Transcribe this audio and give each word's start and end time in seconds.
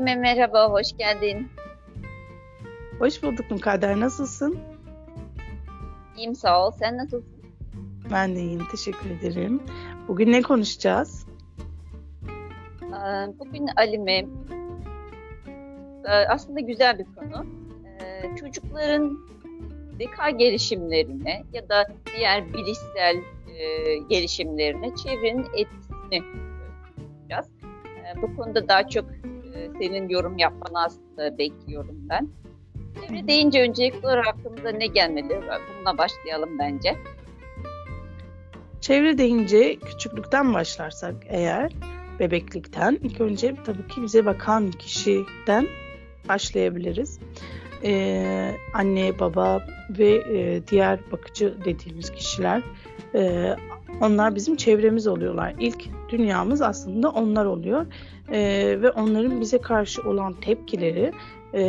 Halime 0.00 0.20
merhaba, 0.20 0.70
hoş 0.70 0.96
geldin. 0.96 1.48
Hoş 2.98 3.22
bulduk 3.22 3.50
Mukadder, 3.50 4.00
nasılsın? 4.00 4.58
İyiyim 6.16 6.34
sağ 6.34 6.66
ol, 6.66 6.70
sen 6.70 6.96
nasılsın? 6.96 7.42
Ben 8.10 8.36
de 8.36 8.40
iyiyim, 8.40 8.62
teşekkür 8.70 9.10
ederim. 9.10 9.62
Bugün 10.08 10.32
ne 10.32 10.42
konuşacağız? 10.42 11.26
Bugün 13.38 13.66
Alime 13.76 14.26
aslında 16.28 16.60
güzel 16.60 16.98
bir 16.98 17.06
konu. 17.16 17.46
Çocukların 18.40 19.18
zeka 19.98 20.30
gelişimlerine 20.30 21.42
ya 21.52 21.68
da 21.68 21.86
diğer 22.16 22.52
bilişsel 22.52 23.16
gelişimlerine 24.08 24.94
çevrenin 24.96 25.46
etkisini 25.56 26.22
konuşacağız. 26.96 27.48
Bu 28.22 28.36
konuda 28.36 28.68
daha 28.68 28.88
çok 28.88 29.04
senin 29.78 30.08
yorum 30.08 30.38
yapmanı 30.38 30.84
aslında 30.84 31.38
bekliyorum 31.38 31.96
ben. 32.08 32.28
Çevre 33.00 33.28
deyince 33.28 33.62
öncelikli 33.62 34.06
olarak 34.06 34.26
aklımıza 34.26 34.70
ne 34.70 34.86
gelmeli? 34.86 35.28
Bununla 35.28 35.98
başlayalım 35.98 36.58
bence. 36.58 36.96
Çevre 38.80 39.18
deyince 39.18 39.76
küçüklükten 39.76 40.54
başlarsak 40.54 41.14
eğer 41.28 41.72
bebeklikten 42.18 42.98
ilk 43.02 43.20
önce 43.20 43.54
tabii 43.64 43.88
ki 43.88 44.02
bize 44.02 44.26
bakan 44.26 44.70
kişiden 44.70 45.68
başlayabiliriz. 46.28 47.18
Ee, 47.84 48.52
anne, 48.74 49.18
baba 49.18 49.66
ve 49.98 50.10
e, 50.14 50.66
diğer 50.66 51.00
bakıcı 51.12 51.54
dediğimiz 51.64 52.12
kişiler 52.12 52.62
e, 53.14 53.54
onlar 54.00 54.34
bizim 54.34 54.56
çevremiz 54.56 55.06
oluyorlar. 55.06 55.54
İlk 55.58 55.84
dünyamız 56.10 56.62
aslında 56.62 57.10
onlar 57.10 57.44
oluyor. 57.44 57.86
E, 58.32 58.40
ve 58.82 58.90
onların 58.90 59.40
bize 59.40 59.58
karşı 59.58 60.02
olan 60.02 60.32
tepkileri 60.40 61.12
e, 61.54 61.62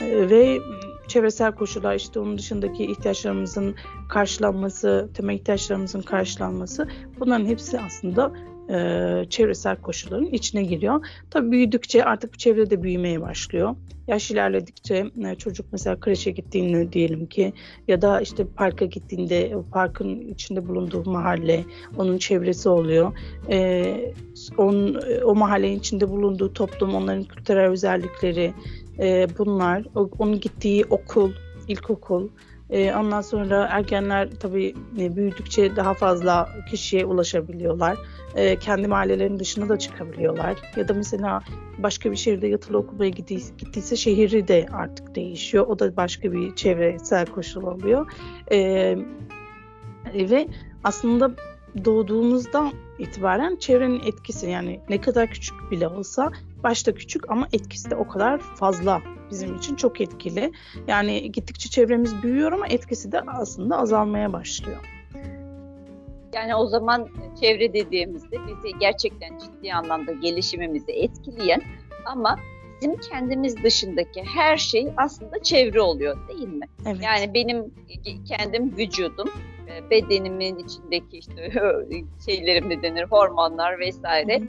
ve 0.00 0.58
çevresel 1.08 1.52
koşullar 1.52 1.94
işte 1.94 2.20
onun 2.20 2.38
dışındaki 2.38 2.84
ihtiyaçlarımızın 2.84 3.74
karşılanması, 4.08 5.08
temel 5.14 5.34
ihtiyaçlarımızın 5.34 6.02
karşılanması 6.02 6.88
bunların 7.20 7.46
hepsi 7.46 7.80
aslında 7.80 8.32
e, 8.70 8.76
çevresel 9.30 9.76
koşulların 9.76 10.26
içine 10.26 10.62
giriyor. 10.62 11.06
Tabii 11.30 11.50
büyüdükçe 11.50 12.04
artık 12.04 12.34
bu 12.34 12.38
çevrede 12.38 12.82
büyümeye 12.82 13.20
başlıyor. 13.20 13.76
Yaş 14.08 14.30
ilerledikçe 14.30 15.10
e, 15.24 15.34
çocuk 15.34 15.66
mesela 15.72 16.00
kreşe 16.00 16.30
gittiğinde 16.30 16.92
diyelim 16.92 17.26
ki 17.26 17.52
ya 17.88 18.02
da 18.02 18.20
işte 18.20 18.46
parka 18.56 18.84
gittiğinde 18.84 19.54
parkın 19.72 20.20
içinde 20.20 20.68
bulunduğu 20.68 21.10
mahalle 21.10 21.64
onun 21.96 22.18
çevresi 22.18 22.68
oluyor. 22.68 23.12
E, 23.50 24.14
onun, 24.58 25.00
o 25.24 25.34
mahallenin 25.34 25.78
içinde 25.78 26.10
bulunduğu 26.10 26.52
toplum, 26.52 26.94
onların 26.94 27.24
kültürel 27.24 27.70
özellikleri 27.70 28.52
e, 28.98 29.26
bunlar. 29.38 29.84
O, 29.94 30.10
onun 30.18 30.40
gittiği 30.40 30.84
okul, 30.84 31.32
ilkokul, 31.68 32.28
e, 32.70 32.94
ondan 32.94 33.20
sonra 33.20 33.68
ergenler 33.70 34.30
tabii 34.40 34.74
e, 34.98 35.16
büyüdükçe 35.16 35.76
daha 35.76 35.94
fazla 35.94 36.48
kişiye 36.70 37.04
ulaşabiliyorlar. 37.04 37.98
E, 38.34 38.58
kendi 38.58 38.88
mahallelerinin 38.88 39.38
dışına 39.38 39.68
da 39.68 39.78
çıkabiliyorlar. 39.78 40.56
Ya 40.76 40.88
da 40.88 40.94
mesela 40.94 41.42
başka 41.78 42.10
bir 42.10 42.16
şehirde 42.16 42.46
yatılı 42.46 42.78
okumaya 42.78 43.10
gittiyse 43.10 43.96
şehri 43.96 44.48
de 44.48 44.66
artık 44.72 45.14
değişiyor. 45.14 45.66
O 45.66 45.78
da 45.78 45.96
başka 45.96 46.32
bir 46.32 46.54
çevresel 46.54 47.26
koşul 47.26 47.62
oluyor. 47.62 48.12
E, 48.52 48.58
ve 50.14 50.48
aslında 50.84 51.30
doğduğumuzda 51.84 52.72
itibaren 52.98 53.56
çevrenin 53.56 54.00
etkisi 54.00 54.50
yani 54.50 54.80
ne 54.88 55.00
kadar 55.00 55.26
küçük 55.26 55.70
bile 55.70 55.88
olsa 55.88 56.30
başta 56.62 56.94
küçük 56.94 57.30
ama 57.30 57.48
etkisi 57.52 57.90
de 57.90 57.96
o 57.96 58.08
kadar 58.08 58.38
fazla 58.38 59.02
bizim 59.30 59.56
için 59.56 59.76
çok 59.76 60.00
etkili. 60.00 60.52
Yani 60.86 61.32
gittikçe 61.32 61.68
çevremiz 61.68 62.22
büyüyor 62.22 62.52
ama 62.52 62.66
etkisi 62.66 63.12
de 63.12 63.20
aslında 63.20 63.78
azalmaya 63.78 64.32
başlıyor. 64.32 64.78
Yani 66.34 66.54
o 66.54 66.66
zaman 66.66 67.08
çevre 67.40 67.72
dediğimizde 67.72 68.36
bizi 68.46 68.78
gerçekten 68.78 69.38
ciddi 69.38 69.74
anlamda 69.74 70.12
gelişimimizi 70.12 70.92
etkileyen 70.92 71.62
ama 72.06 72.38
bizim 72.80 72.96
kendimiz 72.96 73.62
dışındaki 73.62 74.22
her 74.22 74.56
şey 74.56 74.88
aslında 74.96 75.42
çevre 75.42 75.80
oluyor 75.80 76.28
değil 76.28 76.48
mi? 76.48 76.66
Evet. 76.86 77.00
Yani 77.02 77.34
benim 77.34 77.74
kendim 78.28 78.76
vücudum, 78.76 79.30
bedenimin 79.90 80.58
içindeki 80.58 81.18
işte 81.18 81.50
şeylerim 82.26 82.70
ne 82.70 82.82
denir 82.82 83.04
hormonlar 83.04 83.78
vesaire 83.78 84.42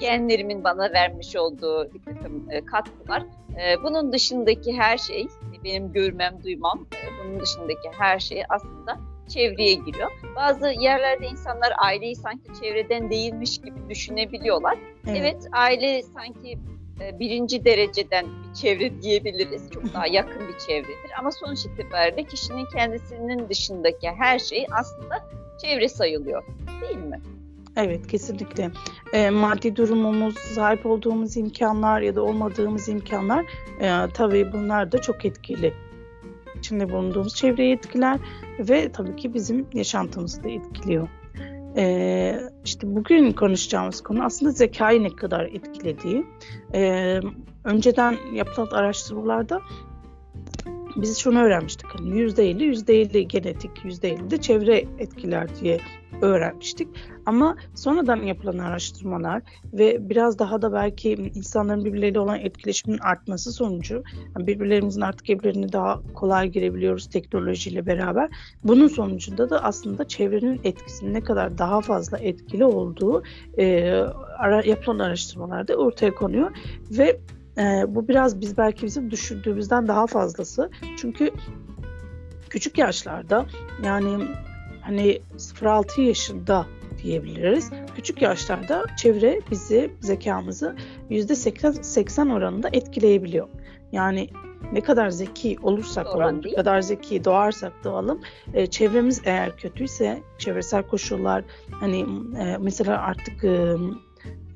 genlerimin 0.00 0.64
bana 0.64 0.92
vermiş 0.92 1.36
olduğu 1.36 1.92
bir 1.94 2.02
takım 2.04 2.50
e, 2.50 2.64
katkılar. 2.64 3.22
E, 3.62 3.82
bunun 3.82 4.12
dışındaki 4.12 4.76
her 4.76 4.98
şey, 4.98 5.26
benim 5.64 5.92
görmem, 5.92 6.38
duymam, 6.44 6.86
bunun 7.24 7.40
dışındaki 7.40 7.90
her 7.98 8.18
şey 8.18 8.42
aslında 8.48 8.98
çevreye 9.28 9.74
giriyor. 9.74 10.10
Bazı 10.36 10.68
yerlerde 10.68 11.26
insanlar 11.26 11.72
aileyi 11.78 12.16
sanki 12.16 12.60
çevreden 12.62 13.10
değilmiş 13.10 13.58
gibi 13.58 13.90
düşünebiliyorlar. 13.90 14.78
Evet, 15.06 15.18
evet 15.20 15.48
aile 15.52 16.02
sanki 16.02 16.50
e, 16.52 16.58
birinci 17.00 17.64
dereceden 17.64 18.26
bir 18.26 18.54
çevre 18.54 19.02
diyebiliriz. 19.02 19.70
Çok 19.70 19.94
daha 19.94 20.06
yakın 20.06 20.48
bir 20.48 20.58
çevredir. 20.58 21.10
Ama 21.18 21.30
sonuç 21.32 21.66
itibariyle 21.66 22.24
kişinin 22.24 22.66
kendisinin 22.66 23.48
dışındaki 23.48 24.08
her 24.08 24.38
şey 24.38 24.66
aslında 24.70 25.24
çevre 25.62 25.88
sayılıyor. 25.88 26.44
Değil 26.80 27.04
mi? 27.04 27.20
Evet 27.76 28.06
kesinlikle. 28.06 28.70
E, 29.12 29.30
maddi 29.30 29.76
durumumuz, 29.76 30.38
sahip 30.38 30.86
olduğumuz 30.86 31.36
imkanlar 31.36 32.00
ya 32.00 32.14
da 32.14 32.22
olmadığımız 32.22 32.88
imkanlar 32.88 33.44
e, 33.80 34.10
tabii 34.14 34.52
bunlar 34.52 34.92
da 34.92 35.00
çok 35.00 35.24
etkili. 35.24 35.74
İçinde 36.58 36.90
bulunduğumuz 36.90 37.34
çevreyi 37.34 37.74
etkiler 37.74 38.20
ve 38.58 38.92
tabii 38.92 39.16
ki 39.16 39.34
bizim 39.34 39.66
yaşantımızı 39.72 40.44
da 40.44 40.48
etkiliyor. 40.48 41.08
Ee, 41.78 42.40
işte 42.64 42.96
bugün 42.96 43.32
konuşacağımız 43.32 44.00
konu 44.00 44.24
aslında 44.24 44.52
zekayı 44.52 45.02
ne 45.02 45.16
kadar 45.16 45.44
etkilediği. 45.44 46.26
Ee, 46.74 47.20
önceden 47.64 48.16
yapılan 48.32 48.66
araştırmalarda 48.66 49.60
biz 50.96 51.18
şunu 51.18 51.42
öğrenmiştik. 51.42 51.86
Hani 51.86 52.08
%50, 52.08 52.64
%50 52.64 53.20
genetik, 53.22 53.70
%50 53.84 54.30
de 54.30 54.40
çevre 54.40 54.84
etkiler 54.98 55.48
diye 55.60 55.78
öğrenmiştik. 56.22 56.88
Ama 57.26 57.56
sonradan 57.74 58.16
yapılan 58.16 58.58
araştırmalar 58.58 59.42
ve 59.72 60.08
biraz 60.10 60.38
daha 60.38 60.62
da 60.62 60.72
belki 60.72 61.10
insanların 61.34 61.84
birbirleriyle 61.84 62.20
olan 62.20 62.40
etkileşimin 62.40 62.98
artması 62.98 63.52
sonucu 63.52 64.02
yani 64.36 64.46
birbirlerimizin 64.46 65.00
artık 65.00 65.30
evlerine 65.30 65.72
daha 65.72 66.02
kolay 66.14 66.48
girebiliyoruz 66.48 67.08
teknolojiyle 67.08 67.86
beraber. 67.86 68.30
Bunun 68.64 68.88
sonucunda 68.88 69.50
da 69.50 69.64
aslında 69.64 70.08
çevrenin 70.08 70.60
etkisinin 70.64 71.14
ne 71.14 71.20
kadar 71.20 71.58
daha 71.58 71.80
fazla 71.80 72.18
etkili 72.18 72.64
olduğu 72.64 73.22
e, 73.58 73.90
ara, 74.38 74.62
yapılan 74.64 74.98
araştırmalarda 74.98 75.74
ortaya 75.74 76.14
konuyor 76.14 76.50
ve 76.90 77.20
e, 77.58 77.84
bu 77.88 78.08
biraz 78.08 78.40
biz 78.40 78.58
belki 78.58 78.86
bizim 78.86 79.10
düşündüğümüzden 79.10 79.88
daha 79.88 80.06
fazlası. 80.06 80.70
Çünkü 80.98 81.30
küçük 82.50 82.78
yaşlarda 82.78 83.46
yani 83.84 84.24
hani 84.80 85.20
0-6 85.36 86.00
yaşında 86.00 86.66
diyebiliriz. 87.02 87.70
Küçük 87.96 88.22
yaşlarda 88.22 88.84
çevre 88.96 89.40
bizi, 89.50 89.90
zekamızı 90.00 90.76
%80 91.10 92.32
oranında 92.32 92.68
etkileyebiliyor. 92.72 93.48
Yani 93.92 94.28
ne 94.72 94.80
kadar 94.80 95.10
zeki 95.10 95.56
olursak 95.62 96.16
olalım, 96.16 96.40
ne 96.44 96.54
kadar 96.54 96.80
zeki 96.80 97.24
doğarsak 97.24 97.72
doğalım, 97.84 98.20
e, 98.54 98.66
çevremiz 98.66 99.22
eğer 99.24 99.56
kötüyse, 99.56 100.22
çevresel 100.38 100.82
koşullar, 100.82 101.44
hani 101.70 102.00
e, 102.38 102.56
mesela 102.60 102.98
artık 103.02 103.44
e, 103.44 103.76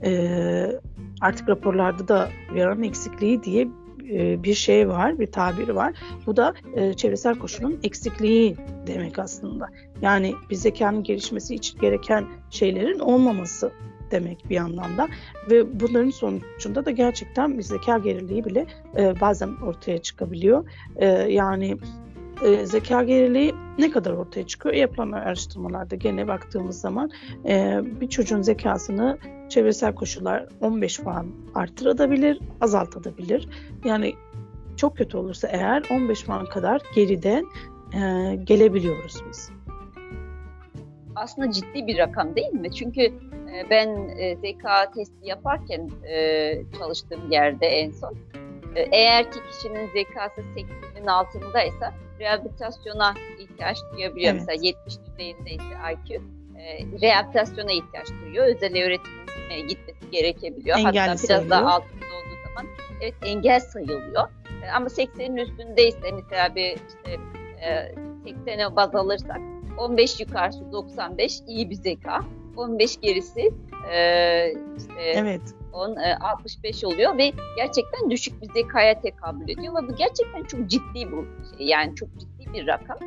e, 0.05 0.81
artık 1.23 1.49
raporlarda 1.49 2.09
da 2.09 2.29
yaran 2.55 2.83
eksikliği 2.83 3.43
diye 3.43 3.69
e, 4.11 4.43
bir 4.43 4.55
şey 4.55 4.89
var, 4.89 5.19
bir 5.19 5.33
tabir 5.33 5.69
var. 5.69 5.95
Bu 6.27 6.37
da 6.37 6.55
e, 6.77 6.95
çevresel 6.95 7.39
koşulun 7.39 7.81
eksikliği 7.83 8.57
demek 8.87 9.19
aslında. 9.19 9.69
Yani 10.03 10.35
bir 10.51 10.55
zekanın 10.55 11.03
gelişmesi 11.03 11.55
için 11.55 11.81
gereken 11.81 12.25
şeylerin 12.51 12.99
olmaması 12.99 13.73
demek 14.11 14.51
bir 14.51 14.57
anlamda 14.57 15.09
ve 15.51 15.81
bunların 15.81 16.11
sonucunda 16.11 16.85
da 16.85 16.91
gerçekten 16.91 17.59
bir 17.59 17.63
zeka 17.63 17.99
geriliği 17.99 18.45
bile 18.45 18.67
e, 18.97 19.21
bazen 19.21 19.51
ortaya 19.67 19.99
çıkabiliyor. 19.99 20.65
E, 20.97 21.07
yani 21.09 21.77
e, 22.45 22.67
zeka 22.67 23.03
geriliği 23.03 23.55
ne 23.79 23.91
kadar 23.91 24.11
ortaya 24.11 24.47
çıkıyor? 24.47 24.75
Yapılan 24.75 25.13
araştırmalarda 25.13 25.97
gene 25.97 26.29
baktığımız 26.29 26.81
zaman 26.81 27.11
e, 27.49 27.81
bir 28.01 28.09
çocuğun 28.09 28.43
zekasını 28.43 29.19
çevresel 29.49 29.95
koşullar 29.95 30.49
15 30.61 31.01
puan 31.01 31.27
artırabilir, 31.55 32.41
azaltabilir. 32.61 33.49
Yani 33.85 34.15
çok 34.77 34.97
kötü 34.97 35.17
olursa 35.17 35.49
eğer 35.49 35.83
15 35.91 36.25
puan 36.25 36.47
kadar 36.47 36.83
geriden 36.95 37.47
e, 37.95 38.35
gelebiliyoruz 38.37 39.23
biz. 39.29 39.51
Aslında 41.15 41.51
ciddi 41.51 41.87
bir 41.87 41.99
rakam 41.99 42.37
değil 42.37 42.53
mi? 42.53 42.73
Çünkü 42.73 43.03
e, 43.03 43.71
ben 43.71 43.89
e, 44.19 44.37
zeka 44.37 44.91
testi 44.91 45.29
yaparken 45.29 45.91
e, 46.09 46.55
çalıştığım 46.79 47.31
yerde 47.31 47.67
en 47.67 47.91
son 47.91 48.17
eğer 48.93 49.33
ki 49.33 49.39
kişinin 49.51 49.89
zekası 49.93 50.41
80'in 50.41 51.07
altındaysa 51.07 51.93
rehabilitasyona 52.23 53.15
ihtiyaç 53.39 53.79
duyabiliyor. 53.93 54.33
Evet. 54.35 54.43
Mesela 54.49 54.59
70 54.63 54.95
düzeyindeyse 55.07 55.65
IQ 55.93 56.23
e, 56.59 56.85
rehabilitasyona 57.03 57.73
ihtiyaç 57.73 58.09
duyuyor. 58.11 58.47
Özel 58.47 58.85
öğretime 58.85 59.61
gitmesi 59.69 60.11
gerekebiliyor. 60.11 60.79
Engel 60.79 61.07
Hatta 61.07 61.17
sayılıyor. 61.17 61.51
biraz 61.51 61.51
daha 61.51 61.75
altında 61.75 62.05
olduğu 62.05 62.49
zaman 62.49 62.73
evet 63.01 63.15
engel 63.23 63.61
sayılıyor. 63.61 64.29
E, 64.65 64.71
ama 64.75 64.87
80'in 64.87 65.37
üstündeyse 65.37 66.13
mesela 66.13 66.55
bir 66.55 66.77
işte 66.89 67.21
e, 67.61 67.95
80'e 68.25 68.77
baz 68.77 68.95
alırsak 68.95 69.41
15 69.79 70.21
yukarısı 70.21 70.73
95 70.73 71.41
iyi 71.47 71.71
bir 71.71 71.75
zeka. 71.75 72.21
15 72.57 73.01
gerisi 73.01 73.51
e, 73.93 74.49
işte 74.79 75.03
evet. 75.03 75.41
10, 75.73 75.97
e, 75.97 76.17
65 76.17 76.85
oluyor 76.85 77.19
ve 77.19 77.33
gerçekten 77.57 78.11
düşük 78.11 78.43
bir 78.43 78.53
zekaya 78.53 79.01
tekabül 79.01 79.49
ediyor 79.49 79.75
ve 79.75 79.89
bu 79.89 79.97
gerçekten 79.97 80.45
çok 80.45 80.71
ciddi 80.71 81.13
bu 81.13 81.27
şey 81.57 81.67
yani 81.67 81.95
çok 81.95 82.09
ciddi 82.19 82.53
bir 82.53 82.67
rakam. 82.67 82.99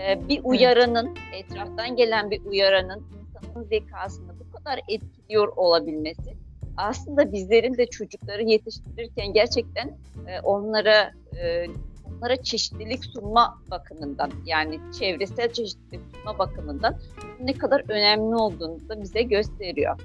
E, 0.00 0.28
bir 0.28 0.40
uyaranın 0.44 1.16
etraftan 1.32 1.96
gelen 1.96 2.30
bir 2.30 2.44
uyaranın 2.44 3.06
insanın 3.20 3.64
zekasını 3.64 4.32
bu 4.40 4.56
kadar 4.56 4.80
etkiliyor 4.88 5.48
olabilmesi 5.56 6.38
aslında 6.78 7.32
bizlerin 7.32 7.76
de 7.76 7.86
çocukları 7.86 8.42
yetiştirirken 8.42 9.32
gerçekten 9.32 9.88
e, 10.26 10.40
onlara 10.40 11.12
e, 11.42 11.66
onlara 12.08 12.42
çeşitlilik 12.42 13.04
sunma 13.04 13.58
bakımından 13.70 14.30
yani 14.46 14.80
çevresel 14.98 15.52
çeşitlilik 15.52 16.04
sunma 16.14 16.38
bakımından 16.38 16.98
ne 17.40 17.52
kadar 17.52 17.84
önemli 17.88 18.36
olduğunu 18.36 18.88
da 18.88 19.02
bize 19.02 19.22
gösteriyor. 19.22 20.00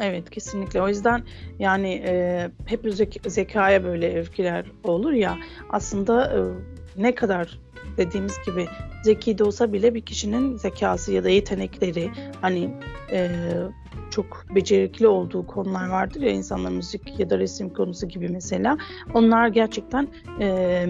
Evet 0.00 0.30
kesinlikle. 0.30 0.82
O 0.82 0.88
yüzden 0.88 1.22
yani 1.58 2.02
e, 2.06 2.48
hep 2.66 2.84
zek- 2.84 3.30
zekaya 3.30 3.84
böyle 3.84 4.06
evkiler 4.06 4.66
olur 4.84 5.12
ya 5.12 5.36
aslında 5.70 6.24
e, 6.24 6.38
ne 7.02 7.14
kadar 7.14 7.58
dediğimiz 7.96 8.38
gibi 8.46 8.66
zeki 9.02 9.38
de 9.38 9.44
olsa 9.44 9.72
bile 9.72 9.94
bir 9.94 10.00
kişinin 10.00 10.56
zekası 10.56 11.12
ya 11.12 11.24
da 11.24 11.28
yetenekleri 11.28 12.10
hani 12.40 12.74
e, 13.12 13.30
çok 14.10 14.44
becerikli 14.54 15.06
olduğu 15.06 15.46
konular 15.46 15.88
vardır 15.88 16.20
ya 16.20 16.30
insanlar 16.30 16.70
müzik 16.70 17.20
ya 17.20 17.30
da 17.30 17.38
resim 17.38 17.70
konusu 17.70 18.08
gibi 18.08 18.28
mesela 18.28 18.78
onlar 19.14 19.48
gerçekten 19.48 20.08
e, 20.40 20.86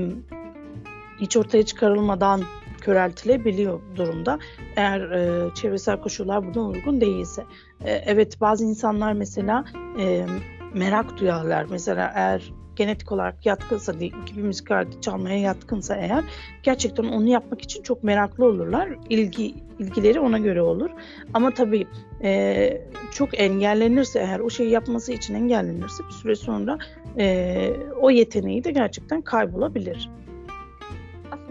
hiç 1.20 1.36
ortaya 1.36 1.62
çıkarılmadan 1.62 2.42
köreltilebiliyor 2.86 3.80
durumda. 3.96 4.38
Eğer 4.76 5.00
e, 5.00 5.54
çevresel 5.54 6.00
koşullar 6.00 6.54
buna 6.54 6.64
uygun 6.64 7.00
değilse. 7.00 7.42
E, 7.84 7.90
evet 7.90 8.40
bazı 8.40 8.64
insanlar 8.64 9.12
mesela 9.12 9.64
e, 9.98 10.26
merak 10.74 11.18
duyarlar. 11.18 11.66
Mesela 11.70 12.12
eğer 12.14 12.52
genetik 12.76 13.12
olarak 13.12 13.46
yatkınsa 13.46 13.92
ki 13.98 14.12
bir 14.36 14.42
müzik 14.42 14.70
aleti 14.70 15.00
çalmaya 15.00 15.38
yatkınsa 15.38 15.96
eğer 15.96 16.24
gerçekten 16.62 17.04
onu 17.04 17.28
yapmak 17.28 17.62
için 17.62 17.82
çok 17.82 18.04
meraklı 18.04 18.44
olurlar. 18.44 18.88
İlgi 19.10 19.54
ilgileri 19.78 20.20
ona 20.20 20.38
göre 20.38 20.62
olur. 20.62 20.90
Ama 21.34 21.50
tabii 21.50 21.86
e, 22.22 22.82
çok 23.12 23.40
engellenirse 23.40 24.18
eğer 24.18 24.40
o 24.40 24.50
şeyi 24.50 24.70
yapması 24.70 25.12
için 25.12 25.34
engellenirse 25.34 26.04
bir 26.08 26.14
süre 26.14 26.36
sonra 26.36 26.78
e, 27.18 27.70
o 28.00 28.10
yeteneği 28.10 28.64
de 28.64 28.70
gerçekten 28.70 29.22
kaybolabilir 29.22 30.10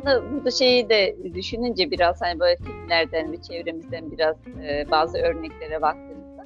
aslında 0.06 0.32
burada 0.32 0.52
şeyi 0.52 0.90
de 0.90 1.16
düşününce 1.34 1.92
biraz 1.92 2.22
hani 2.22 2.40
böyle 2.40 2.56
filmlerden 2.56 3.32
ve 3.32 3.42
çevremizden 3.42 4.12
biraz 4.12 4.36
e, 4.64 4.86
bazı 4.92 5.18
örneklere 5.18 5.82
baktığımızda 5.82 6.44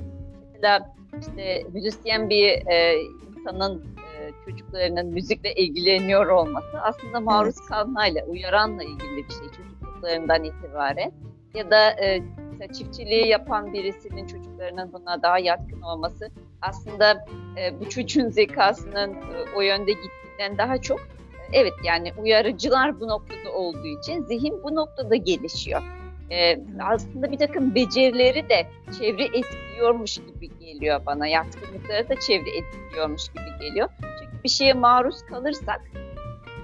mesela 0.54 0.94
işte 1.20 1.64
müzisyen 1.74 2.30
bir 2.30 2.68
e, 2.68 2.96
insanın 3.38 3.86
e, 3.98 4.32
çocuklarının 4.46 5.06
müzikle 5.06 5.54
ilgileniyor 5.54 6.28
olması 6.28 6.82
aslında 6.82 7.20
maruz 7.20 7.56
evet. 7.60 7.70
kalmayla, 7.70 8.26
uyaranla 8.26 8.84
ilgili 8.84 9.18
bir 9.18 9.34
şey 9.34 9.48
çocukluklarından 9.58 10.44
itibaren 10.44 11.12
ya 11.54 11.72
da 11.72 11.92
e, 11.92 12.22
çiftçiliği 12.74 13.28
yapan 13.28 13.74
birisinin 13.74 14.28
çocuklarının 14.28 14.94
buna 14.94 15.22
daha 15.22 15.40
yatkın 15.40 15.82
olması 15.82 16.32
aslında 16.62 17.26
e, 17.58 17.80
bu 17.80 17.90
çocuğun 17.90 18.30
zekasının 18.30 19.14
e, 19.14 19.56
o 19.56 19.62
yönde 19.62 19.92
gittiğinden 19.92 20.58
daha 20.58 20.82
çok 20.82 21.00
evet 21.54 21.74
yani 21.84 22.14
uyarıcılar 22.18 23.00
bu 23.00 23.08
noktada 23.08 23.52
olduğu 23.54 23.88
için 23.88 24.24
zihin 24.24 24.64
bu 24.64 24.76
noktada 24.76 25.16
gelişiyor. 25.16 25.82
Ee, 26.32 26.60
aslında 26.80 27.32
bir 27.32 27.38
takım 27.38 27.76
becerileri 27.76 28.50
de 28.50 28.68
çevre 29.00 29.24
etkiliyormuş 29.24 30.18
gibi 30.18 30.60
geliyor 30.60 31.06
bana. 31.06 31.28
Yatkınlıkları 31.28 32.10
da 32.10 32.20
çevre 32.20 32.50
etkiliyormuş 32.50 33.28
gibi 33.30 33.68
geliyor. 33.70 33.90
Çünkü 34.00 34.44
bir 34.44 34.50
şeye 34.50 34.74
maruz 34.74 35.22
kalırsak 35.22 35.82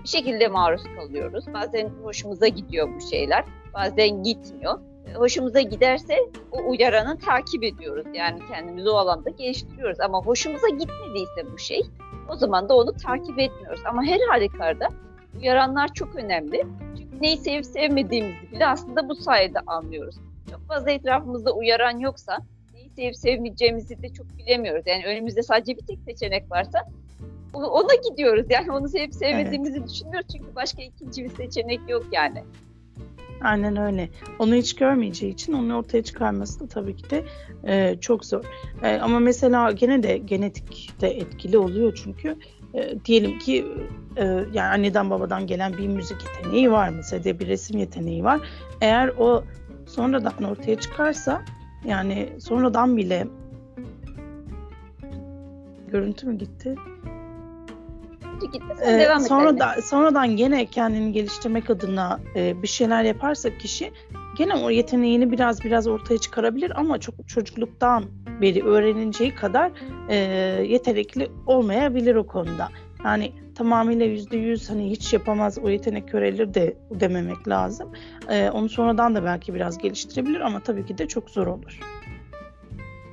bir 0.03 0.09
şekilde 0.09 0.47
maruz 0.47 0.83
kalıyoruz. 0.95 1.45
Bazen 1.53 1.89
hoşumuza 2.03 2.47
gidiyor 2.47 2.89
bu 2.95 3.09
şeyler, 3.09 3.45
bazen 3.73 4.23
gitmiyor. 4.23 4.79
Hoşumuza 5.13 5.61
giderse 5.61 6.15
o 6.51 6.69
uyaranı 6.69 7.19
takip 7.19 7.63
ediyoruz. 7.63 8.05
Yani 8.13 8.39
kendimizi 8.51 8.89
o 8.89 8.93
alanda 8.93 9.29
geliştiriyoruz. 9.29 9.99
Ama 9.99 10.21
hoşumuza 10.21 10.69
gitmediyse 10.69 11.53
bu 11.53 11.57
şey 11.57 11.81
o 12.29 12.35
zaman 12.35 12.69
da 12.69 12.75
onu 12.75 12.93
takip 12.93 13.39
etmiyoruz. 13.39 13.81
Ama 13.85 14.03
her 14.03 14.19
halükarda 14.31 14.87
uyaranlar 15.41 15.93
çok 15.93 16.15
önemli. 16.15 16.67
Çünkü 16.97 17.21
neyi 17.21 17.37
sevip 17.37 17.65
sevmediğimizi 17.65 18.51
bile 18.51 18.67
aslında 18.67 19.09
bu 19.09 19.15
sayede 19.15 19.59
anlıyoruz. 19.59 20.15
Çok 20.51 20.67
fazla 20.67 20.91
etrafımızda 20.91 21.51
uyaran 21.51 21.99
yoksa 21.99 22.37
neyi 22.73 22.89
sevip 22.89 23.15
sevmeyeceğimizi 23.15 24.01
de 24.01 24.09
çok 24.09 24.37
bilemiyoruz. 24.37 24.83
Yani 24.87 25.05
önümüzde 25.05 25.43
sadece 25.43 25.77
bir 25.77 25.85
tek 25.85 25.99
seçenek 25.99 26.51
varsa 26.51 26.79
ona 27.53 27.95
gidiyoruz. 28.09 28.45
Yani 28.49 28.71
onu 28.71 28.89
sevip 28.89 29.13
sevmediğimizi 29.13 29.77
evet. 29.79 29.89
düşünmüyoruz. 29.89 30.27
Çünkü 30.31 30.55
başka 30.55 30.81
ikinci 30.81 31.23
bir 31.23 31.29
seçenek 31.29 31.79
yok 31.89 32.05
yani. 32.11 32.43
Aynen 33.45 33.75
öyle. 33.77 34.09
Onu 34.39 34.55
hiç 34.55 34.75
görmeyeceği 34.75 35.33
için 35.33 35.53
onu 35.53 35.77
ortaya 35.77 36.03
çıkarması 36.03 36.59
da 36.59 36.67
tabii 36.67 36.95
ki 36.95 37.09
de 37.09 37.23
e, 37.67 37.99
çok 38.01 38.25
zor. 38.25 38.43
E, 38.83 38.97
ama 38.97 39.19
mesela 39.19 39.71
gene 39.71 40.03
de 40.03 40.17
genetik 40.17 41.01
de 41.01 41.07
etkili 41.07 41.57
oluyor 41.57 41.99
çünkü 42.03 42.35
e, 42.73 43.05
diyelim 43.05 43.39
ki 43.39 43.65
e, 44.17 44.25
yani 44.25 44.61
anneden 44.61 45.09
babadan 45.09 45.47
gelen 45.47 45.77
bir 45.77 45.87
müzik 45.87 46.17
yeteneği 46.23 46.71
var 46.71 46.89
mesela 46.89 47.39
bir 47.39 47.47
resim 47.47 47.79
yeteneği 47.79 48.23
var. 48.23 48.41
Eğer 48.81 49.07
o 49.07 49.43
sonradan 49.85 50.43
ortaya 50.43 50.79
çıkarsa 50.79 51.41
yani 51.85 52.29
sonradan 52.39 52.97
bile 52.97 53.27
görüntü 55.87 56.27
mü 56.27 56.37
gitti? 56.37 56.75
Gitti. 58.41 58.59
Sen 58.77 58.99
ee, 58.99 58.99
devam 58.99 59.19
sonra 59.19 59.59
da, 59.59 59.81
sonradan 59.81 60.37
gene 60.37 60.65
kendini 60.65 61.11
geliştirmek 61.11 61.69
adına 61.69 62.19
e, 62.35 62.61
bir 62.61 62.67
şeyler 62.67 63.03
yaparsa 63.03 63.57
kişi 63.57 63.91
gene 64.37 64.53
o 64.55 64.69
yeteneğini 64.69 65.31
biraz 65.31 65.63
biraz 65.63 65.87
ortaya 65.87 66.17
çıkarabilir 66.17 66.79
ama 66.79 66.99
çok 66.99 67.27
çocukluktan 67.27 68.05
beri 68.41 68.63
öğreneceği 68.63 69.35
kadar 69.35 69.71
e, 70.09 70.15
yetenekli 70.67 71.31
olmayabilir 71.47 72.15
o 72.15 72.27
konuda. 72.27 72.69
Yani 73.05 73.31
tamamıyla 73.55 74.05
yüzde 74.05 74.37
yüz 74.37 74.69
hani 74.69 74.89
hiç 74.89 75.13
yapamaz 75.13 75.57
o 75.57 75.69
yetenek 75.69 76.09
körelir 76.09 76.53
de 76.53 76.77
dememek 76.91 77.47
lazım. 77.47 77.91
E, 78.29 78.49
onu 78.49 78.69
sonradan 78.69 79.15
da 79.15 79.23
belki 79.23 79.53
biraz 79.53 79.77
geliştirebilir 79.77 80.39
ama 80.39 80.59
tabii 80.59 80.85
ki 80.85 80.97
de 80.97 81.07
çok 81.07 81.29
zor 81.29 81.47
olur. 81.47 81.79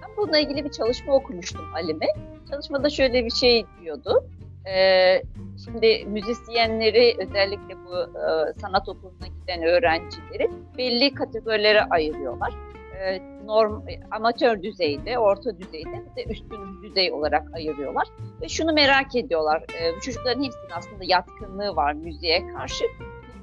Ben 0.02 0.10
bununla 0.16 0.38
ilgili 0.38 0.64
bir 0.64 0.70
çalışma 0.70 1.14
okumuştum 1.14 1.74
Alime. 1.74 2.06
Çalışmada 2.50 2.90
şöyle 2.90 3.24
bir 3.24 3.30
şey 3.30 3.66
diyordu. 3.82 4.24
Ee, 4.66 5.22
şimdi 5.64 6.04
müzisyenleri 6.06 7.16
özellikle 7.18 7.76
bu 7.84 8.18
e, 8.18 8.60
sanat 8.60 8.88
okuluna 8.88 9.26
giden 9.40 9.62
öğrencileri 9.62 10.50
belli 10.78 11.14
kategorilere 11.14 11.82
ayırıyorlar. 11.82 12.52
E, 13.00 13.22
norm, 13.46 13.82
amatör 14.10 14.62
düzeyde, 14.62 15.18
orta 15.18 15.58
düzeyde 15.58 16.02
ve 16.16 16.24
üstün 16.24 16.82
düzey 16.82 17.12
olarak 17.12 17.54
ayırıyorlar. 17.54 18.08
Ve 18.42 18.48
şunu 18.48 18.72
merak 18.72 19.16
ediyorlar, 19.16 19.62
e, 19.62 19.96
bu 19.96 20.00
çocukların 20.00 20.42
hepsinin 20.42 20.70
aslında 20.74 21.04
yatkınlığı 21.04 21.76
var 21.76 21.92
müziğe 21.92 22.46
karşı. 22.52 22.84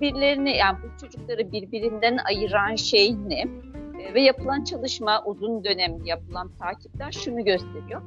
Birbirlerini, 0.01 0.57
yani 0.57 0.77
bu 0.83 1.01
çocukları 1.01 1.51
birbirinden 1.51 2.17
ayıran 2.27 2.75
şey 2.75 3.15
ne? 3.27 3.39
E, 4.03 4.13
ve 4.13 4.21
yapılan 4.21 4.63
çalışma, 4.63 5.23
uzun 5.25 5.63
dönem 5.63 6.05
yapılan 6.05 6.51
takipler 6.59 7.11
şunu 7.11 7.45
gösteriyor 7.45 8.01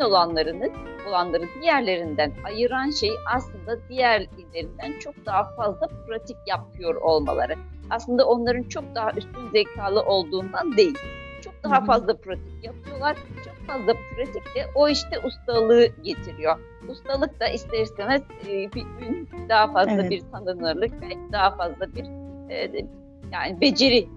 olanlarını 0.00 0.70
olanları 1.08 1.44
diğerlerinden 1.60 2.32
ayıran 2.44 2.90
şey 2.90 3.10
aslında 3.34 3.88
diğerlerinden 3.88 4.98
çok 4.98 5.26
daha 5.26 5.44
fazla 5.56 5.88
pratik 6.06 6.36
yapıyor 6.46 6.94
olmaları. 6.94 7.54
Aslında 7.90 8.26
onların 8.26 8.62
çok 8.62 8.84
daha 8.94 9.10
üstün 9.10 9.50
zekalı 9.52 10.02
olduğundan 10.02 10.76
değil. 10.76 10.98
Çok 11.42 11.54
daha 11.64 11.84
fazla 11.84 12.16
pratik 12.16 12.64
yapıyorlar. 12.64 13.16
Çok 13.44 13.66
fazla 13.66 13.92
pratik 13.92 14.54
de 14.54 14.66
o 14.74 14.88
işte 14.88 15.20
ustalığı 15.24 15.86
getiriyor. 16.02 16.58
Ustalık 16.88 17.40
da 17.40 17.48
ister 17.48 17.80
istemez 17.80 18.22
e, 18.46 18.72
bir 18.72 18.84
gün 19.00 19.28
daha 19.48 19.72
fazla 19.72 19.92
evet. 19.92 20.10
bir 20.10 20.22
tanınırlık 20.32 21.02
ve 21.02 21.32
daha 21.32 21.56
fazla 21.56 21.94
bir 21.94 22.04
e, 22.50 22.86
yani 23.32 23.60
beceri 23.60 24.08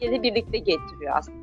birlikte 0.00 0.58
getiriyor 0.58 1.16
aslında. 1.16 1.35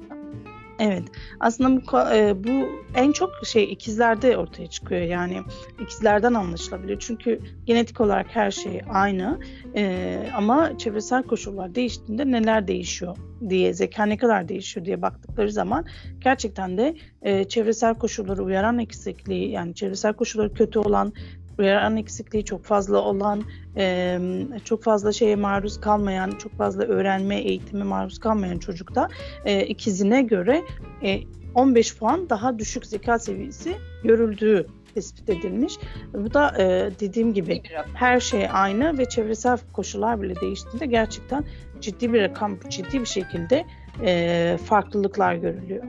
Evet. 0.79 1.03
Aslında 1.39 1.81
bu, 1.81 1.99
e, 2.15 2.43
bu 2.43 2.69
en 2.95 3.11
çok 3.11 3.31
şey 3.45 3.63
ikizlerde 3.63 4.37
ortaya 4.37 4.67
çıkıyor. 4.67 5.01
Yani 5.01 5.41
ikizlerden 5.81 6.33
anlaşılabiliyor. 6.33 6.99
Çünkü 6.99 7.39
genetik 7.65 8.01
olarak 8.01 8.35
her 8.35 8.51
şey 8.51 8.81
aynı. 8.89 9.39
E, 9.75 10.17
ama 10.35 10.77
çevresel 10.77 11.23
koşullar 11.23 11.75
değiştiğinde 11.75 12.31
neler 12.31 12.67
değişiyor 12.67 13.17
diye, 13.49 13.73
zeka 13.73 14.05
ne 14.05 14.17
kadar 14.17 14.49
değişiyor 14.49 14.85
diye 14.85 15.01
baktıkları 15.01 15.51
zaman 15.51 15.85
gerçekten 16.19 16.77
de 16.77 16.95
e, 17.21 17.43
çevresel 17.43 17.95
koşulları 17.95 18.43
uyaran 18.43 18.79
eksikliği 18.79 19.51
yani 19.51 19.75
çevresel 19.75 20.13
koşulları 20.13 20.53
kötü 20.53 20.79
olan 20.79 21.13
uyaran 21.59 21.97
eksikliği 21.97 22.45
çok 22.45 22.63
fazla 22.63 22.97
olan, 22.97 23.43
e, 23.77 24.19
çok 24.65 24.83
fazla 24.83 25.11
şeye 25.11 25.35
maruz 25.35 25.81
kalmayan, 25.81 26.31
çok 26.31 26.57
fazla 26.57 26.83
öğrenme, 26.83 27.35
eğitime 27.35 27.83
maruz 27.83 28.19
kalmayan 28.19 28.57
çocukta 28.57 29.07
e, 29.45 29.65
ikizine 29.65 30.21
göre 30.21 30.63
e, 31.03 31.19
15 31.55 31.97
puan 31.97 32.29
daha 32.29 32.59
düşük 32.59 32.85
zeka 32.85 33.19
seviyesi 33.19 33.75
görüldüğü 34.03 34.67
tespit 34.93 35.29
edilmiş. 35.29 35.73
Bu 36.13 36.33
da 36.33 36.53
e, 36.57 36.91
dediğim 36.99 37.33
gibi 37.33 37.61
her 37.93 38.19
şey 38.19 38.47
aynı 38.51 38.97
ve 38.97 39.05
çevresel 39.05 39.57
koşullar 39.73 40.21
bile 40.21 40.35
değiştiğinde 40.41 40.85
gerçekten 40.85 41.45
ciddi 41.81 42.13
bir 42.13 42.21
rakam, 42.21 42.59
ciddi 42.69 42.99
bir 42.99 43.05
şekilde 43.05 43.65
e, 44.05 44.57
farklılıklar 44.65 45.35
görülüyor. 45.35 45.83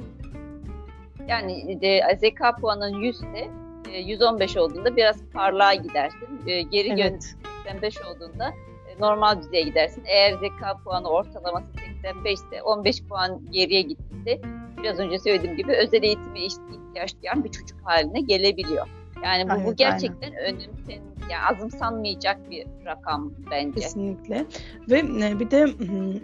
Yani 1.29 1.81
de, 1.81 2.01
zeka 2.21 2.57
puanın 2.57 2.95
100 2.95 3.17
ise 3.17 3.49
115 3.99 4.57
olduğunda 4.57 4.97
biraz 4.97 5.17
parlağa 5.33 5.75
gidersin. 5.75 6.29
E, 6.47 6.63
geri 6.63 6.89
evet. 6.89 7.35
85 7.65 7.95
olduğunda 8.03 8.49
e, 8.89 9.01
normal 9.01 9.43
düzeye 9.43 9.63
gidersin. 9.63 10.03
Eğer 10.07 10.33
zeka 10.33 10.79
puanı 10.85 11.09
ortalaması 11.09 11.67
85 12.03 12.33
ise 12.33 12.63
15 12.63 13.03
puan 13.03 13.41
geriye 13.51 13.83
gittiğinde 13.83 14.41
biraz 14.83 14.99
önce 14.99 15.19
söylediğim 15.19 15.57
gibi 15.57 15.73
özel 15.73 16.03
eğitime 16.03 16.41
ihtiyaç 16.41 17.15
duyan 17.23 17.45
bir 17.45 17.51
çocuk 17.51 17.79
haline 17.85 18.21
gelebiliyor. 18.21 18.87
Yani 19.25 19.51
bu, 19.51 19.55
evet, 19.55 19.67
bu 19.67 19.77
gerçekten 19.77 20.33
aynen. 20.33 20.41
önemsen, 20.41 21.01
yani 21.31 21.57
azımsanmayacak 21.57 22.51
bir 22.51 22.67
rakam 22.87 23.33
bence. 23.51 23.81
Kesinlikle. 23.81 24.47
Ve 24.91 24.99
e, 24.99 25.41
bir 25.41 25.51
de 25.51 25.67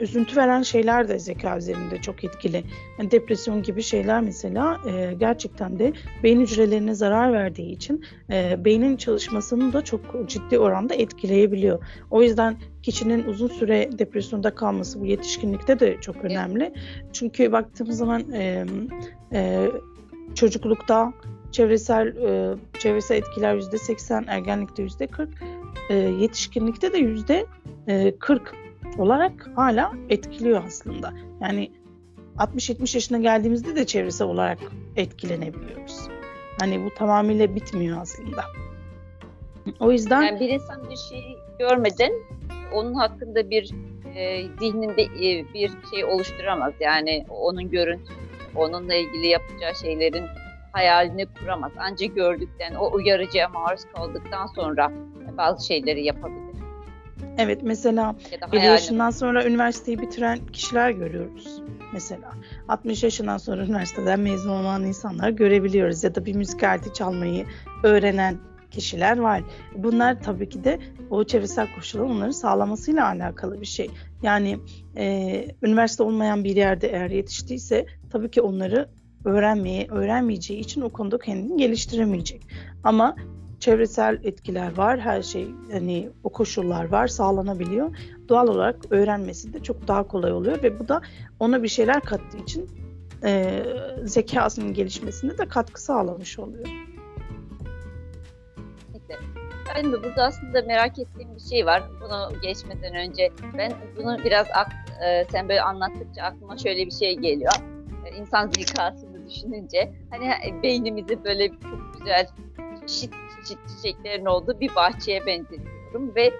üzüntü 0.00 0.36
veren 0.36 0.62
şeyler 0.62 1.08
de 1.08 1.18
zeka 1.18 1.58
üzerinde 1.58 2.00
çok 2.00 2.24
etkili. 2.24 2.64
Yani 2.98 3.10
depresyon 3.10 3.62
gibi 3.62 3.82
şeyler 3.82 4.20
mesela 4.20 4.78
e, 4.90 5.14
gerçekten 5.14 5.78
de 5.78 5.92
beyin 6.22 6.40
hücrelerine 6.40 6.94
zarar 6.94 7.32
verdiği 7.32 7.72
için 7.72 8.04
e, 8.30 8.64
beynin 8.64 8.96
çalışmasını 8.96 9.72
da 9.72 9.84
çok 9.84 10.28
ciddi 10.28 10.58
oranda 10.58 10.94
etkileyebiliyor. 10.94 11.84
O 12.10 12.22
yüzden 12.22 12.56
kişinin 12.82 13.24
uzun 13.24 13.48
süre 13.48 13.98
depresyonda 13.98 14.54
kalması 14.54 15.00
bu 15.00 15.06
yetişkinlikte 15.06 15.80
de 15.80 16.00
çok 16.00 16.16
önemli. 16.24 16.64
Evet. 16.64 16.76
Çünkü 17.12 17.52
baktığımız 17.52 17.96
zaman 17.96 18.32
e, 18.32 18.66
e, 19.32 19.68
çocuklukta 20.34 21.12
çevresel 21.52 22.16
e, 22.16 22.56
çevresel 22.78 23.16
etkiler 23.16 23.54
yüzde 23.54 23.78
80, 23.78 24.24
ergenlikte 24.28 24.82
yüzde 24.82 25.06
40, 25.06 25.28
e, 25.90 25.94
yetişkinlikte 25.94 26.92
de 26.92 26.98
yüzde 26.98 27.46
40 28.18 28.54
olarak 28.98 29.50
hala 29.56 29.92
etkiliyor 30.08 30.62
aslında. 30.66 31.12
Yani 31.40 31.70
60-70 32.38 32.96
yaşına 32.96 33.18
geldiğimizde 33.18 33.76
de 33.76 33.86
çevresel 33.86 34.28
olarak 34.28 34.58
etkilenebiliyoruz. 34.96 36.08
Hani 36.60 36.84
bu 36.84 36.90
tamamıyla 36.94 37.54
bitmiyor 37.54 37.98
aslında. 38.00 38.44
O 39.80 39.92
yüzden 39.92 40.22
yani 40.22 40.40
bir 40.40 40.48
insan 40.48 40.90
bir 40.90 40.96
şey 40.96 41.36
görmeden 41.58 42.12
onun 42.74 42.94
hakkında 42.94 43.50
bir 43.50 43.70
e, 44.14 44.42
zihninde 44.60 45.02
e, 45.02 45.44
bir 45.54 45.70
şey 45.90 46.04
oluşturamaz. 46.04 46.72
Yani 46.80 47.26
onun 47.28 47.70
görüntüsü, 47.70 48.14
onunla 48.56 48.94
ilgili 48.94 49.26
yapacağı 49.26 49.74
şeylerin 49.74 50.24
hayalini 50.72 51.26
kuramaz. 51.26 51.72
Ancak 51.78 52.14
gördükten, 52.14 52.74
o 52.74 52.92
uyarıcıya 52.92 53.48
maruz 53.48 53.84
kaldıktan 53.94 54.46
sonra 54.46 54.92
bazı 55.36 55.66
şeyleri 55.66 56.04
yapabilir. 56.04 56.50
Evet 57.38 57.60
mesela 57.62 58.16
50 58.52 58.64
yaşından 58.64 59.10
sonra 59.10 59.44
üniversiteyi 59.44 59.98
bitiren 59.98 60.46
kişiler 60.46 60.90
görüyoruz 60.90 61.62
mesela. 61.92 62.32
60 62.68 63.02
yaşından 63.02 63.38
sonra 63.38 63.64
üniversiteden 63.64 64.20
mezun 64.20 64.50
olan 64.50 64.84
insanlar 64.84 65.30
görebiliyoruz 65.30 66.04
ya 66.04 66.14
da 66.14 66.24
bir 66.24 66.34
müzik 66.34 66.62
aleti 66.62 66.92
çalmayı 66.92 67.46
öğrenen 67.82 68.36
kişiler 68.70 69.18
var. 69.18 69.42
Bunlar 69.76 70.22
tabii 70.22 70.48
ki 70.48 70.64
de 70.64 70.78
o 71.10 71.24
çevresel 71.24 71.74
koşullar 71.74 72.04
onları 72.04 72.34
sağlamasıyla 72.34 73.06
alakalı 73.06 73.60
bir 73.60 73.66
şey. 73.66 73.90
Yani 74.22 74.58
e, 74.96 75.46
üniversite 75.62 76.02
olmayan 76.02 76.44
bir 76.44 76.56
yerde 76.56 76.88
eğer 76.88 77.10
yetiştiyse 77.10 77.86
tabii 78.10 78.30
ki 78.30 78.42
onları 78.42 78.88
öğrenmeye, 79.24 79.86
öğrenmeyeceği 79.90 80.60
için 80.60 80.80
o 80.80 80.88
konuda 80.88 81.18
kendini 81.18 81.56
geliştiremeyecek. 81.56 82.46
Ama 82.84 83.16
çevresel 83.60 84.20
etkiler 84.24 84.76
var, 84.76 85.00
her 85.00 85.22
şey 85.22 85.48
hani 85.72 86.10
o 86.24 86.28
koşullar 86.28 86.84
var, 86.84 87.08
sağlanabiliyor. 87.08 87.96
Doğal 88.28 88.48
olarak 88.48 88.76
öğrenmesi 88.90 89.52
de 89.52 89.62
çok 89.62 89.88
daha 89.88 90.06
kolay 90.06 90.32
oluyor 90.32 90.62
ve 90.62 90.78
bu 90.78 90.88
da 90.88 91.00
ona 91.40 91.62
bir 91.62 91.68
şeyler 91.68 92.00
kattığı 92.00 92.38
için 92.38 92.70
e, 93.24 93.62
zekasının 94.04 94.74
gelişmesine 94.74 95.38
de 95.38 95.48
katkı 95.48 95.82
sağlamış 95.82 96.38
oluyor. 96.38 96.66
Ben 99.76 99.92
de 99.92 100.02
burada 100.02 100.24
aslında 100.24 100.62
merak 100.62 100.98
ettiğim 100.98 101.34
bir 101.34 101.40
şey 101.40 101.66
var. 101.66 101.82
Bunu 102.00 102.40
geçmeden 102.42 102.94
önce 102.94 103.30
ben 103.58 103.72
bunu 103.96 104.18
biraz 104.24 104.46
ak, 104.54 104.72
e, 105.06 105.24
sen 105.32 105.48
böyle 105.48 105.62
anlattıkça 105.62 106.22
aklıma 106.22 106.58
şöyle 106.58 106.86
bir 106.86 106.90
şey 106.90 107.16
geliyor. 107.16 107.52
E, 108.06 108.16
insan 108.16 108.50
zekası 108.50 109.09
düşününce 109.30 109.92
hani 110.10 110.24
e, 110.24 110.62
beynimizi 110.62 111.24
böyle 111.24 111.48
çok 111.48 111.98
güzel 111.98 112.28
çeşit 112.86 113.14
çeşit 113.40 113.58
çiçeklerin 113.68 114.24
olduğu 114.24 114.60
bir 114.60 114.74
bahçeye 114.74 115.26
benzetiyorum 115.26 116.14
ve 116.14 116.32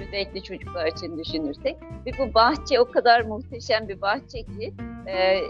özellikle 0.00 0.40
çocuklar 0.40 0.86
için 0.86 1.18
düşünürsek. 1.18 1.76
Ve 2.06 2.10
bu 2.18 2.34
bahçe 2.34 2.80
o 2.80 2.90
kadar 2.90 3.20
muhteşem 3.20 3.88
bir 3.88 4.00
bahçe 4.00 4.42
ki 4.42 4.74
e, 5.06 5.40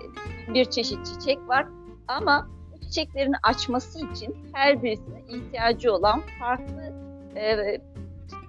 bir 0.55 0.65
çeşit 0.65 1.07
çiçek 1.07 1.39
var. 1.49 1.67
Ama 2.09 2.49
bu 2.73 2.81
çiçeklerin 2.81 3.35
açması 3.43 4.07
için 4.13 4.37
her 4.53 4.83
birisine 4.83 5.23
ihtiyacı 5.29 5.93
olan 5.93 6.23
farklı 6.41 6.93
e, 7.37 7.81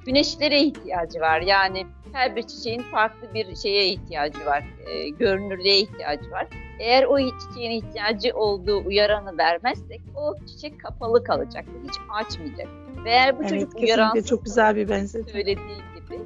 güneşlere 0.06 0.60
ihtiyacı 0.60 1.20
var. 1.20 1.42
Yani 1.42 1.86
her 2.14 2.36
bir 2.36 2.42
çiçeğin 2.42 2.82
farklı 2.82 3.34
bir 3.34 3.56
şeye 3.56 3.88
ihtiyacı 3.88 4.46
var, 4.46 4.64
e, 4.86 5.10
görünürlüğe 5.10 5.78
ihtiyacı 5.78 6.32
var. 6.32 6.48
Eğer 6.80 7.04
o 7.04 7.18
çiçeğin 7.18 7.72
ihtiyacı 7.72 8.38
olduğu 8.38 8.86
uyaranı 8.86 9.38
vermezsek 9.38 10.02
o 10.16 10.36
çiçek 10.48 10.80
kapalı 10.80 11.24
kalacak, 11.24 11.66
hiç 11.84 11.94
açmayacak. 12.14 12.68
Ve 13.06 13.10
eğer 13.10 13.40
bu 13.40 13.42
evet, 13.42 13.50
çocuk 13.50 13.76
uyaran 13.76 14.22
çok 14.22 14.46
güzel 14.46 14.76
bir 14.76 14.90
benzetme. 14.90 15.32
Söylediğin 15.32 15.58
gibi, 15.68 16.20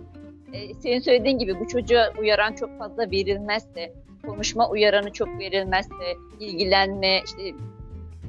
e, 0.53 0.73
senin 0.73 0.99
söylediğin 0.99 1.39
gibi 1.39 1.59
bu 1.59 1.67
çocuğa 1.67 2.13
uyaran 2.19 2.53
çok 2.53 2.79
fazla 2.79 3.11
verilmezse, 3.11 3.93
konuşma 4.25 4.69
uyaranı 4.69 5.13
çok 5.13 5.39
verilmezse, 5.39 6.17
ilgilenme, 6.39 7.21
işte 7.25 7.53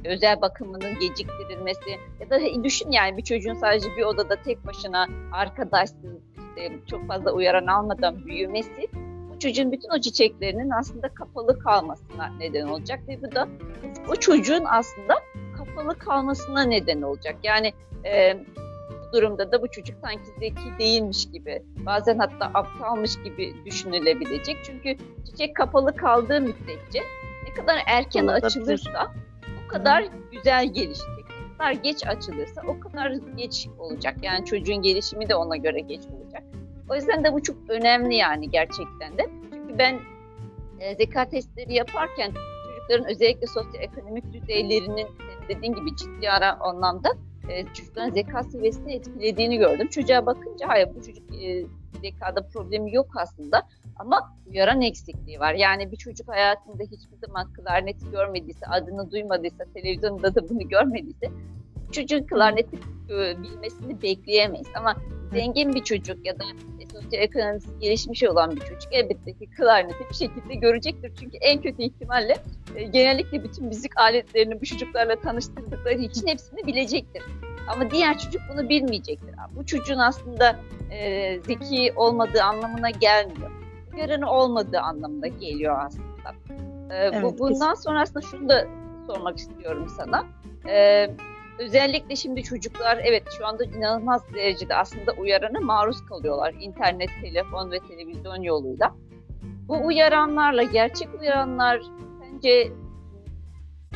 özel 0.05 0.41
bakımının 0.41 0.99
geciktirilmesi 0.99 1.89
ya 2.19 2.29
da 2.29 2.63
düşün 2.63 2.91
yani 2.91 3.17
bir 3.17 3.23
çocuğun 3.23 3.53
sadece 3.53 3.89
bir 3.97 4.03
odada 4.03 4.35
tek 4.35 4.65
başına 4.67 5.07
arkadaşsız, 5.31 6.15
işte 6.37 6.71
çok 6.87 7.07
fazla 7.07 7.31
uyaran 7.31 7.67
almadan 7.67 8.25
büyümesi 8.25 8.89
çocuğun 9.39 9.71
bütün 9.71 9.89
o 9.89 9.99
çiçeklerinin 10.01 10.69
aslında 10.69 11.09
kapalı 11.09 11.59
kalmasına 11.59 12.27
neden 12.39 12.67
olacak 12.67 12.99
ve 13.07 13.21
bu 13.21 13.35
da 13.35 13.47
o 14.09 14.15
çocuğun 14.15 14.65
aslında 14.65 15.15
kapalı 15.57 15.97
kalmasına 15.97 16.63
neden 16.63 17.01
olacak. 17.01 17.35
Yani 17.43 17.73
e, 18.05 18.37
bu 18.89 19.17
durumda 19.17 19.51
da 19.51 19.61
bu 19.61 19.71
çocuk 19.71 19.97
sanki 20.01 20.25
zeki 20.39 20.79
değilmiş 20.79 21.31
gibi, 21.31 21.63
bazen 21.85 22.17
hatta 22.17 22.45
aptalmış 22.53 23.23
gibi 23.23 23.55
düşünülebilecek. 23.65 24.57
Çünkü 24.63 24.97
çiçek 25.25 25.55
kapalı 25.55 25.95
kaldığı 25.95 26.41
müddetçe 26.41 26.99
ne 27.47 27.53
kadar 27.53 27.77
erken 27.85 28.27
açılırsa 28.27 29.11
kadar 29.69 30.05
güzel 30.31 30.73
gelişecek. 30.73 31.25
Ne 31.29 31.57
kadar 31.57 31.71
geç 31.71 32.07
açılırsa 32.07 32.61
o 32.67 32.79
kadar 32.79 33.11
geç 33.11 33.67
olacak. 33.79 34.15
Yani 34.21 34.45
çocuğun 34.45 34.81
gelişimi 34.81 35.29
de 35.29 35.35
ona 35.35 35.57
göre 35.57 35.79
geç 35.79 36.01
olacak. 36.07 36.43
O 36.89 36.95
yüzden 36.95 37.23
de 37.23 37.33
bu 37.33 37.43
çok 37.43 37.57
önemli 37.69 38.15
yani 38.15 38.49
gerçekten 38.49 39.17
de. 39.17 39.29
Çünkü 39.53 39.77
ben 39.77 39.99
e, 40.79 40.95
zeka 40.95 41.29
testleri 41.29 41.73
yaparken 41.73 42.31
çocukların 42.89 43.11
özellikle 43.11 43.47
sosyoekonomik 43.47 44.33
düzeylerinin 44.33 45.07
dediğin 45.49 45.73
gibi 45.73 45.95
ciddi 45.95 46.29
ara 46.29 46.59
anlamda 46.59 47.09
e, 47.49 47.65
çocukların 47.65 48.11
zeka 48.11 48.43
seviyesini 48.43 48.93
etkilediğini 48.93 49.57
gördüm. 49.57 49.87
Çocuğa 49.87 50.25
bakınca 50.25 50.67
hayır 50.67 50.89
bu 50.95 51.05
çocuk 51.05 51.43
e, 51.43 51.65
zekada 52.01 52.47
problemi 52.47 52.95
yok 52.95 53.07
aslında 53.15 53.67
ama 53.99 54.33
uyaran 54.49 54.81
eksikliği 54.81 55.39
var. 55.39 55.53
Yani 55.53 55.91
bir 55.91 55.97
çocuk 55.97 56.27
hayatında 56.27 56.83
hiçbir 56.83 57.17
zaman 57.27 57.53
klarneti 57.53 58.11
görmediyse, 58.11 58.65
adını 58.65 59.11
duymadıysa, 59.11 59.63
televizyonda 59.73 60.35
da 60.35 60.49
bunu 60.49 60.69
görmediyse 60.69 61.27
çocuğun 61.91 62.23
klarneti 62.23 62.75
e, 63.09 63.43
bilmesini 63.43 64.01
bekleyemeyiz. 64.01 64.67
Ama 64.75 64.95
zengin 65.31 65.73
bir 65.73 65.83
çocuk 65.83 66.25
ya 66.25 66.39
da 66.39 66.43
sosyoekonomisi 66.93 67.79
gelişmiş 67.79 68.23
olan 68.23 68.55
bir 68.55 68.61
çocuk 68.61 68.87
elbette 68.91 69.33
ki 69.33 69.49
klarneti 69.57 70.09
bir 70.09 70.15
şekilde 70.15 70.55
görecektir. 70.55 71.11
Çünkü 71.19 71.37
en 71.37 71.61
kötü 71.61 71.83
ihtimalle 71.83 72.37
e, 72.75 72.83
genellikle 72.83 73.43
bütün 73.43 73.65
müzik 73.65 73.99
aletlerini 73.99 74.61
bu 74.61 74.65
çocuklarla 74.65 75.15
tanıştırdıkları 75.15 76.01
için 76.01 76.27
hepsini 76.27 76.67
bilecektir. 76.67 77.23
Ama 77.67 77.91
diğer 77.91 78.19
çocuk 78.19 78.41
bunu 78.53 78.69
bilmeyecektir. 78.69 79.35
Bu 79.55 79.65
çocuğun 79.65 79.97
aslında 79.97 80.59
e, 80.91 81.39
zeki 81.39 81.93
olmadığı 81.95 82.43
anlamına 82.43 82.89
gelmiyor. 82.89 83.58
Yarını 83.97 84.31
olmadığı 84.31 84.79
anlamına 84.79 85.27
geliyor 85.27 85.79
aslında. 85.85 86.35
E, 86.89 86.95
evet, 86.95 87.23
bu, 87.23 87.39
bundan 87.39 87.73
sonra 87.73 88.01
aslında 88.01 88.21
şunu 88.21 88.49
da 88.49 88.67
sormak 89.07 89.37
istiyorum 89.37 89.87
sana. 89.97 90.25
E, 90.67 91.07
özellikle 91.59 92.15
şimdi 92.15 92.43
çocuklar 92.43 92.99
evet 93.03 93.23
şu 93.37 93.47
anda 93.47 93.63
inanılmaz 93.63 94.33
derecede 94.33 94.75
aslında 94.75 95.11
uyarana 95.11 95.59
maruz 95.59 96.05
kalıyorlar. 96.05 96.53
İnternet, 96.59 97.09
telefon 97.21 97.71
ve 97.71 97.79
televizyon 97.79 98.41
yoluyla. 98.41 98.95
Bu 99.67 99.85
uyaranlarla 99.85 100.63
gerçek 100.63 101.07
uyaranlar 101.21 101.81
sence 102.21 102.71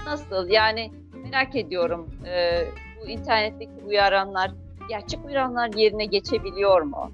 nasıl? 0.06 0.50
Yani 0.50 0.92
merak 1.24 1.56
ediyorum. 1.56 2.10
E, 2.26 2.66
bu 3.02 3.10
internetteki 3.10 3.86
uyaranlar 3.86 4.52
gerçek 4.90 5.26
uyaranlar 5.26 5.74
yerine 5.74 6.06
geçebiliyor 6.06 6.82
mu? 6.82 7.12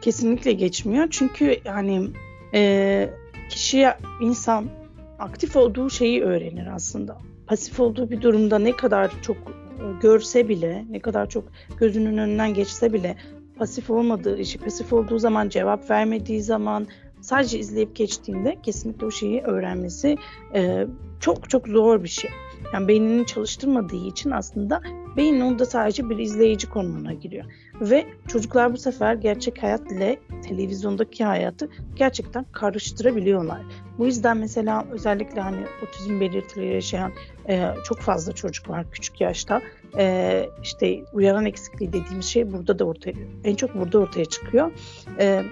Kesinlikle 0.00 0.52
geçmiyor. 0.52 1.06
Çünkü 1.10 1.56
yani 1.64 2.10
e, 2.54 3.10
kişi 3.50 3.86
insan 4.20 4.66
aktif 5.18 5.56
olduğu 5.56 5.90
şeyi 5.90 6.22
öğrenir 6.22 6.66
aslında. 6.74 7.18
Pasif 7.46 7.80
olduğu 7.80 8.10
bir 8.10 8.22
durumda 8.22 8.58
ne 8.58 8.72
kadar 8.72 9.12
çok 9.22 9.36
e, 9.36 9.84
görse 10.02 10.48
bile, 10.48 10.84
ne 10.90 11.00
kadar 11.00 11.28
çok 11.28 11.44
gözünün 11.78 12.18
önünden 12.18 12.54
geçse 12.54 12.92
bile 12.92 13.16
pasif 13.58 13.90
olmadığı 13.90 14.38
işi, 14.38 14.58
pasif 14.58 14.92
olduğu 14.92 15.18
zaman 15.18 15.48
cevap 15.48 15.90
vermediği 15.90 16.42
zaman 16.42 16.86
sadece 17.20 17.58
izleyip 17.58 17.96
geçtiğinde 17.96 18.56
kesinlikle 18.62 19.06
o 19.06 19.10
şeyi 19.10 19.40
öğrenmesi 19.40 20.16
e, 20.54 20.86
çok 21.20 21.50
çok 21.50 21.68
zor 21.68 22.02
bir 22.02 22.08
şey. 22.08 22.30
Yani 22.74 22.88
beynini 22.88 23.26
çalıştırmadığı 23.26 24.06
için 24.06 24.30
aslında 24.30 24.80
beyin 25.16 25.40
onda 25.40 25.66
sadece 25.66 26.10
bir 26.10 26.18
izleyici 26.18 26.68
konumuna 26.68 27.12
giriyor. 27.12 27.44
Ve 27.80 28.06
çocuklar 28.28 28.72
bu 28.72 28.76
sefer 28.76 29.14
gerçek 29.14 29.62
hayat 29.62 29.92
ile 29.92 30.18
televizyondaki 30.48 31.24
hayatı 31.24 31.68
gerçekten 31.94 32.46
karıştırabiliyorlar. 32.52 33.60
Bu 33.98 34.06
yüzden 34.06 34.36
mesela 34.36 34.86
özellikle 34.90 35.40
hani 35.40 35.66
otizm 35.82 36.20
belirtileri 36.20 36.74
yaşayan 36.74 37.12
e, 37.48 37.68
çok 37.84 37.98
fazla 37.98 38.32
çocuk 38.32 38.68
var 38.68 38.86
küçük 38.92 39.20
yaşta. 39.20 39.62
E, 39.98 40.46
işte 40.62 41.04
uyaran 41.12 41.46
eksikliği 41.46 41.92
dediğimiz 41.92 42.26
şey 42.26 42.52
burada 42.52 42.78
da 42.78 42.84
ortaya, 42.84 43.12
en 43.44 43.54
çok 43.54 43.74
burada 43.74 43.98
ortaya 43.98 44.24
çıkıyor. 44.24 44.72
E, 45.18 45.42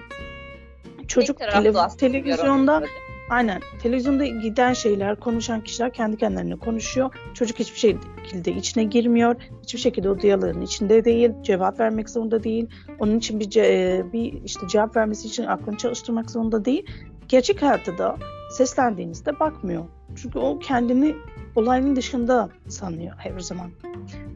çocuk 1.07 1.39
tele, 1.39 1.73
televizyonda 1.97 2.83
Aynen. 3.29 3.61
Televizyonda 3.81 4.25
giden 4.25 4.73
şeyler, 4.73 5.15
konuşan 5.19 5.61
kişiler 5.61 5.93
kendi 5.93 6.17
kendilerine 6.17 6.55
konuşuyor. 6.55 7.15
Çocuk 7.33 7.59
hiçbir 7.59 7.79
şekilde 7.79 8.51
içine 8.51 8.83
girmiyor. 8.83 9.35
Hiçbir 9.63 9.79
şekilde 9.79 10.09
o 10.09 10.19
diyalogun 10.19 10.61
içinde 10.61 11.05
değil. 11.05 11.31
Cevap 11.43 11.79
vermek 11.79 12.09
zorunda 12.09 12.43
değil. 12.43 12.67
Onun 12.99 13.17
için 13.17 13.39
bir, 13.39 13.45
ce- 13.45 14.13
bir 14.13 14.43
işte 14.43 14.67
cevap 14.67 14.95
vermesi 14.95 15.27
için 15.27 15.45
aklını 15.45 15.77
çalıştırmak 15.77 16.31
zorunda 16.31 16.65
değil. 16.65 16.85
Gerçek 17.27 17.61
hayatta 17.61 17.97
da 17.97 18.15
seslendiğinizde 18.51 19.39
bakmıyor. 19.39 19.85
Çünkü 20.15 20.39
o 20.39 20.59
kendini 20.59 21.15
olayın 21.55 21.95
dışında 21.95 22.49
sanıyor 22.67 23.15
her 23.17 23.39
zaman. 23.39 23.71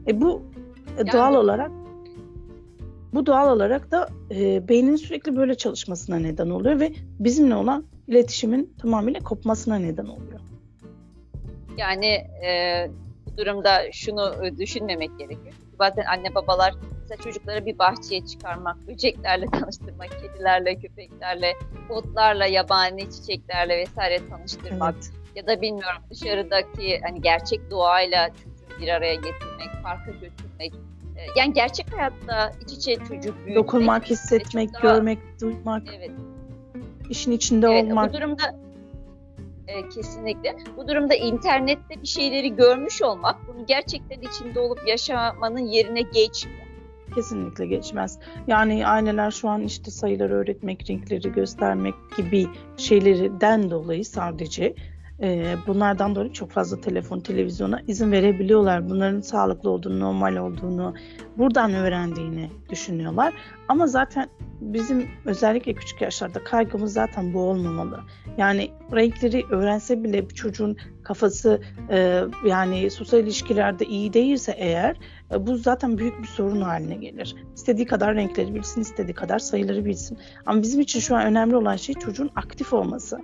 E 0.06 0.20
bu 0.20 0.42
e, 0.96 0.98
yani... 0.98 1.12
doğal 1.12 1.34
olarak 1.34 1.70
bu 3.14 3.26
doğal 3.26 3.56
olarak 3.56 3.90
da 3.90 4.08
e, 4.30 4.68
beynin 4.68 4.96
sürekli 4.96 5.36
böyle 5.36 5.54
çalışmasına 5.54 6.16
neden 6.16 6.50
oluyor 6.50 6.80
ve 6.80 6.92
bizimle 7.18 7.54
olan 7.54 7.84
iletişimin 8.12 8.74
tamamıyla 8.80 9.20
kopmasına 9.20 9.76
neden 9.76 10.06
oluyor. 10.06 10.40
Yani 11.76 12.06
e, 12.46 12.90
bu 13.26 13.36
durumda 13.36 13.92
şunu 13.92 14.46
e, 14.46 14.56
düşünmemek 14.56 15.18
gerekiyor. 15.18 15.54
Bazen 15.78 16.04
anne 16.04 16.34
babalar 16.34 16.74
mesela 17.00 17.22
çocukları 17.22 17.66
bir 17.66 17.78
bahçeye 17.78 18.26
çıkarmak, 18.26 18.88
böceklerle 18.88 19.46
tanıştırmak, 19.46 20.10
kedilerle, 20.22 20.74
köpeklerle, 20.74 21.52
otlarla, 21.90 22.46
yabani 22.46 23.10
çiçeklerle 23.10 23.78
vesaire 23.78 24.28
tanıştırmak 24.28 24.94
evet. 24.94 25.10
ya 25.34 25.46
da 25.46 25.62
bilmiyorum 25.62 26.02
dışarıdaki 26.10 27.00
hani 27.00 27.20
gerçek 27.20 27.70
doğayla 27.70 28.28
çocuğu 28.28 28.80
bir 28.80 28.88
araya 28.88 29.14
getirmek, 29.14 29.82
parka 29.82 30.10
götürmek. 30.10 30.72
E, 31.16 31.20
yani 31.36 31.52
gerçek 31.52 31.92
hayatta 31.96 32.52
iç 32.64 32.72
içe 32.72 32.94
çocuk 32.94 33.36
büyütmek. 33.36 33.56
Dokunmak, 33.56 34.10
hissetmek, 34.10 34.70
görmek, 34.82 35.18
duymak. 35.40 35.82
Evet 35.96 36.10
işin 37.10 37.32
içinde 37.32 37.66
evet, 37.66 37.84
olmak. 37.84 38.12
Bu 38.12 38.16
durumda 38.16 38.42
e, 39.68 39.88
kesinlikle. 39.88 40.56
Bu 40.76 40.88
durumda 40.88 41.14
internette 41.14 42.02
bir 42.02 42.06
şeyleri 42.06 42.56
görmüş 42.56 43.02
olmak 43.02 43.36
bunu 43.48 43.66
gerçekten 43.66 44.20
içinde 44.20 44.60
olup 44.60 44.88
yaşamanın 44.88 45.66
yerine 45.66 46.02
geçmiyor. 46.02 46.62
Kesinlikle 47.14 47.66
geçmez. 47.66 48.18
Yani 48.46 48.86
aileler 48.86 49.30
şu 49.30 49.48
an 49.48 49.62
işte 49.62 49.90
sayıları 49.90 50.34
öğretmek, 50.34 50.90
renkleri 50.90 51.32
göstermek 51.32 51.94
gibi 52.16 52.46
şeylerden 52.76 53.70
dolayı 53.70 54.04
sadece 54.04 54.74
e, 55.22 55.56
bunlardan 55.66 56.14
dolayı 56.14 56.32
çok 56.32 56.50
fazla 56.50 56.80
telefon, 56.80 57.20
televizyona 57.20 57.80
izin 57.86 58.12
verebiliyorlar. 58.12 58.90
Bunların 58.90 59.20
sağlıklı 59.20 59.70
olduğunu, 59.70 60.00
normal 60.00 60.36
olduğunu, 60.36 60.94
buradan 61.38 61.74
öğrendiğini 61.74 62.50
düşünüyorlar. 62.70 63.34
Ama 63.68 63.86
zaten 63.86 64.28
bizim 64.62 65.08
özellikle 65.24 65.74
küçük 65.74 66.00
yaşlarda 66.00 66.44
kaygımız 66.44 66.92
zaten 66.92 67.34
bu 67.34 67.40
olmamalı. 67.40 68.00
Yani 68.38 68.70
renkleri 68.92 69.44
öğrense 69.50 70.04
bile 70.04 70.30
bir 70.30 70.34
çocuğun 70.34 70.76
kafası 71.04 71.62
e, 71.90 72.22
yani 72.46 72.90
sosyal 72.90 73.22
ilişkilerde 73.22 73.84
iyi 73.84 74.12
değilse 74.12 74.54
eğer 74.58 74.96
e, 75.32 75.46
bu 75.46 75.56
zaten 75.56 75.98
büyük 75.98 76.22
bir 76.22 76.26
sorun 76.26 76.60
haline 76.60 76.94
gelir. 76.94 77.36
İstediği 77.56 77.86
kadar 77.86 78.14
renkleri 78.14 78.54
bilsin, 78.54 78.80
istediği 78.80 79.14
kadar 79.14 79.38
sayıları 79.38 79.84
bilsin. 79.84 80.18
Ama 80.46 80.62
bizim 80.62 80.80
için 80.80 81.00
şu 81.00 81.16
an 81.16 81.26
önemli 81.26 81.56
olan 81.56 81.76
şey 81.76 81.94
çocuğun 81.94 82.30
aktif 82.36 82.72
olması. 82.72 83.18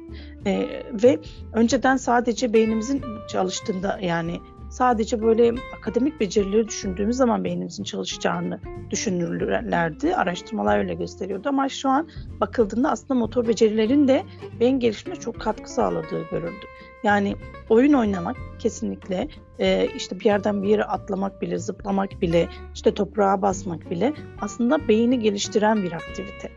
E, 0.46 0.68
ve 0.92 1.18
önceden 1.52 1.96
sadece 1.96 2.52
beynimizin 2.52 3.02
çalıştığında 3.28 3.98
yani 4.02 4.40
sadece 4.78 5.22
böyle 5.22 5.54
akademik 5.78 6.20
becerileri 6.20 6.68
düşündüğümüz 6.68 7.16
zaman 7.16 7.44
beynimizin 7.44 7.84
çalışacağını 7.84 8.60
düşünürlerdi. 8.90 10.16
Araştırmalar 10.16 10.78
öyle 10.78 10.94
gösteriyordu 10.94 11.48
ama 11.48 11.68
şu 11.68 11.88
an 11.88 12.08
bakıldığında 12.40 12.90
aslında 12.90 13.14
motor 13.14 13.48
becerilerin 13.48 14.08
de 14.08 14.24
beyin 14.60 14.80
gelişimine 14.80 15.20
çok 15.20 15.40
katkı 15.40 15.72
sağladığı 15.72 16.28
görüldü. 16.30 16.66
Yani 17.02 17.36
oyun 17.68 17.92
oynamak 17.92 18.36
kesinlikle 18.58 19.28
e, 19.58 19.88
işte 19.96 20.20
bir 20.20 20.24
yerden 20.24 20.62
bir 20.62 20.68
yere 20.68 20.84
atlamak 20.84 21.42
bile, 21.42 21.58
zıplamak 21.58 22.22
bile, 22.22 22.48
işte 22.74 22.94
toprağa 22.94 23.42
basmak 23.42 23.90
bile 23.90 24.14
aslında 24.40 24.88
beyni 24.88 25.20
geliştiren 25.20 25.82
bir 25.82 25.92
aktivite. 25.92 26.50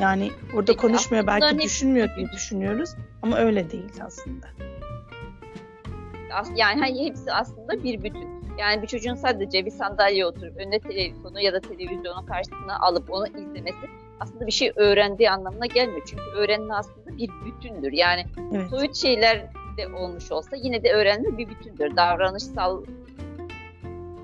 Yani 0.00 0.30
orada 0.54 0.72
Peki, 0.72 0.78
konuşmuyor 0.78 1.26
belki 1.26 1.56
ne... 1.56 1.62
düşünmüyor 1.62 2.08
diye 2.16 2.26
düşünüyoruz 2.32 2.90
ama 3.22 3.36
öyle 3.36 3.70
değil 3.70 3.92
aslında. 4.02 4.46
Yani 6.56 6.80
hani 6.80 7.04
hepsi 7.04 7.32
aslında 7.32 7.84
bir 7.84 8.02
bütün. 8.02 8.36
Yani 8.58 8.82
bir 8.82 8.86
çocuğun 8.86 9.14
sadece 9.14 9.66
bir 9.66 9.70
sandalye 9.70 10.26
oturup 10.26 10.56
önüne 10.56 10.78
telefonu 10.78 11.40
ya 11.40 11.52
da 11.52 11.60
televizyonu 11.60 12.26
karşısına 12.26 12.78
alıp 12.80 13.12
onu 13.12 13.26
izlemesi 13.26 13.86
aslında 14.20 14.46
bir 14.46 14.52
şey 14.52 14.72
öğrendiği 14.76 15.30
anlamına 15.30 15.66
gelmiyor. 15.66 16.02
Çünkü 16.06 16.22
öğrenme 16.22 16.74
aslında 16.74 17.16
bir 17.16 17.30
bütündür. 17.44 17.92
Yani 17.92 18.24
evet. 18.52 18.70
soyut 18.70 18.96
şeyler 18.96 19.46
de 19.76 19.88
olmuş 19.88 20.32
olsa 20.32 20.56
yine 20.56 20.82
de 20.82 20.92
öğrenme 20.92 21.38
bir 21.38 21.48
bütündür. 21.48 21.96
Davranışsal 21.96 22.84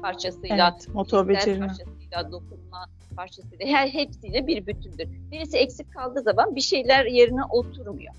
parçasıyla, 0.02 0.74
evet, 0.74 0.94
motor 0.94 1.28
becerimi. 1.28 1.66
parçasıyla, 1.66 2.32
dokunma 2.32 2.88
parçasıyla 3.16 3.66
her 3.66 3.88
hepsiyle 3.88 4.46
bir 4.46 4.66
bütündür. 4.66 5.08
Birisi 5.30 5.58
eksik 5.58 5.92
kaldığı 5.94 6.22
zaman 6.22 6.56
bir 6.56 6.60
şeyler 6.60 7.04
yerine 7.04 7.44
oturmuyor. 7.44 8.14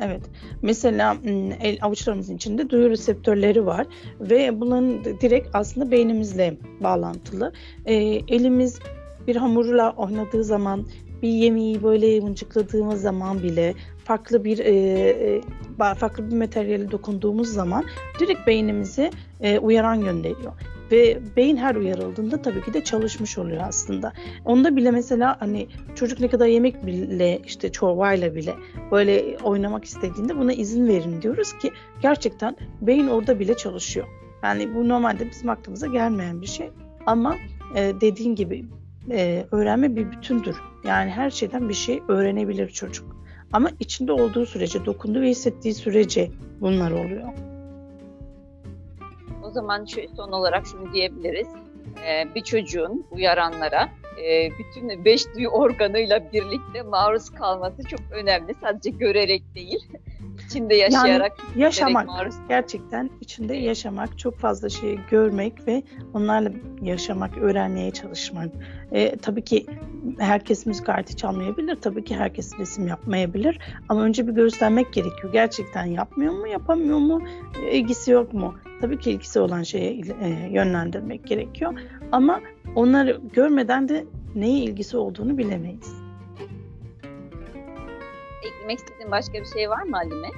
Evet. 0.00 0.22
Mesela 0.62 1.16
el 1.60 1.78
avuçlarımızın 1.82 2.36
içinde 2.36 2.70
duyu 2.70 2.90
reseptörleri 2.90 3.66
var 3.66 3.86
ve 4.20 4.60
bunların 4.60 5.04
direkt 5.04 5.48
aslında 5.52 5.90
beynimizle 5.90 6.56
bağlantılı. 6.80 7.52
E, 7.84 7.94
elimiz 8.28 8.78
bir 9.26 9.36
hamurla 9.36 9.94
oynadığı 9.96 10.44
zaman, 10.44 10.86
bir 11.22 11.28
yemeği 11.28 11.82
böyle 11.82 12.20
mıncıkladığımız 12.20 13.02
zaman 13.02 13.42
bile 13.42 13.74
farklı 14.04 14.44
bir 14.44 14.58
e, 14.58 15.40
farklı 15.78 16.30
bir 16.30 16.36
materyale 16.36 16.90
dokunduğumuz 16.90 17.48
zaman 17.48 17.84
direkt 18.20 18.46
beynimizi 18.46 19.10
e, 19.40 19.58
uyaran 19.58 20.00
gönderiyor. 20.00 20.52
Ve 20.92 21.18
beyin 21.36 21.56
her 21.56 21.74
uyarıldığında 21.74 22.42
tabii 22.42 22.62
ki 22.62 22.74
de 22.74 22.84
çalışmış 22.84 23.38
oluyor 23.38 23.62
aslında. 23.68 24.12
Onda 24.44 24.76
bile 24.76 24.90
mesela 24.90 25.40
hani 25.40 25.68
çocuk 25.94 26.20
ne 26.20 26.28
kadar 26.28 26.46
yemek 26.46 26.86
bile 26.86 27.40
işte 27.46 27.72
çorbayla 27.72 28.34
bile 28.34 28.54
böyle 28.90 29.36
oynamak 29.44 29.84
istediğinde 29.84 30.38
buna 30.38 30.52
izin 30.52 30.88
verin 30.88 31.22
diyoruz 31.22 31.58
ki 31.58 31.70
gerçekten 32.02 32.56
beyin 32.80 33.08
orada 33.08 33.38
bile 33.38 33.56
çalışıyor. 33.56 34.06
Yani 34.42 34.74
bu 34.74 34.88
normalde 34.88 35.30
bizim 35.30 35.50
aklımıza 35.50 35.86
gelmeyen 35.86 36.40
bir 36.40 36.46
şey 36.46 36.70
ama 37.06 37.36
e, 37.74 37.92
dediğin 38.00 38.34
gibi 38.34 38.64
e, 39.10 39.46
öğrenme 39.50 39.96
bir 39.96 40.12
bütündür. 40.12 40.56
Yani 40.84 41.10
her 41.10 41.30
şeyden 41.30 41.68
bir 41.68 41.74
şey 41.74 42.02
öğrenebilir 42.08 42.68
çocuk. 42.68 43.18
Ama 43.52 43.70
içinde 43.80 44.12
olduğu 44.12 44.46
sürece, 44.46 44.84
dokunduğu 44.84 45.20
ve 45.20 45.28
hissettiği 45.28 45.74
sürece 45.74 46.30
bunlar 46.60 46.90
oluyor. 46.90 47.28
O 49.48 49.50
zaman 49.50 49.84
şu, 49.84 50.00
son 50.16 50.32
olarak 50.32 50.66
şunu 50.66 50.92
diyebiliriz. 50.92 51.48
Ee, 52.06 52.34
bir 52.34 52.40
çocuğun 52.40 53.06
uyaranlara 53.10 53.88
e, 54.24 54.50
bütün 54.58 55.04
beş 55.04 55.34
duyu 55.34 55.48
organıyla 55.48 56.32
birlikte 56.32 56.82
maruz 56.82 57.30
kalması 57.30 57.82
çok 57.82 58.00
önemli. 58.12 58.54
Sadece 58.60 58.90
görerek 58.90 59.42
değil, 59.54 59.88
içinde 60.48 60.74
yaşayarak 60.74 61.32
yani 61.38 61.62
yaşamak 61.62 62.08
gerçekten 62.48 63.10
içinde 63.20 63.54
yaşamak 63.54 64.18
çok 64.18 64.38
fazla 64.38 64.68
şeyi 64.68 65.00
görmek 65.10 65.66
ve 65.66 65.82
onlarla 66.14 66.50
yaşamak 66.82 67.38
öğrenmeye 67.38 67.90
çalışmak. 67.90 68.48
E, 68.92 69.16
tabii 69.16 69.44
ki 69.44 69.66
herkes 70.18 70.66
müzik 70.66 70.88
aleti 70.88 71.16
çalmayabilir 71.16 71.74
tabii 71.74 72.04
ki 72.04 72.16
herkes 72.16 72.58
resim 72.58 72.86
yapmayabilir 72.86 73.58
ama 73.88 74.02
önce 74.02 74.26
bir 74.26 74.32
göstermek 74.32 74.92
gerekiyor. 74.92 75.32
Gerçekten 75.32 75.84
yapmıyor 75.84 76.32
mu 76.32 76.48
yapamıyor 76.48 76.98
mu 76.98 77.22
ilgisi 77.72 78.10
yok 78.10 78.32
mu? 78.32 78.54
Tabii 78.80 78.98
ki 78.98 79.10
ilgisi 79.10 79.40
olan 79.40 79.62
şeye 79.62 80.00
e, 80.20 80.28
yönlendirmek 80.50 81.26
gerekiyor 81.26 81.80
ama 82.12 82.40
onları 82.74 83.20
görmeden 83.32 83.88
de 83.88 84.04
neye 84.34 84.58
ilgisi 84.58 84.96
olduğunu 84.96 85.38
bilemeyiz 85.38 86.07
eklemek 88.42 88.78
istediğin 88.78 89.10
başka 89.10 89.32
bir 89.32 89.44
şey 89.44 89.70
var 89.70 89.82
mı 89.82 89.96
Halime? 89.96 90.28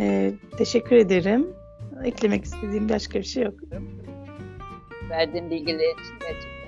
Ee, 0.00 0.32
teşekkür 0.58 0.96
ederim. 0.96 1.46
Eklemek 2.04 2.44
istediğim 2.44 2.88
başka 2.88 3.18
bir 3.18 3.24
şey 3.24 3.42
yok. 3.42 3.54
Verdiğin 5.10 5.50
bilgiler 5.50 5.74
için 5.74 6.18
gerçekten. 6.20 6.62